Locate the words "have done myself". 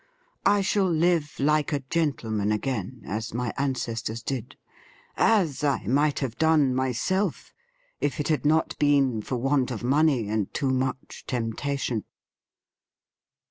6.21-7.53